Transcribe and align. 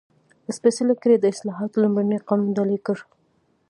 سپېڅلې 0.55 0.95
کړۍ 1.01 1.17
د 1.19 1.25
اصلاحاتو 1.33 1.81
لومړنی 1.83 2.17
قانون 2.27 2.49
ډالۍ 2.57 2.79
کړ. 2.85 2.97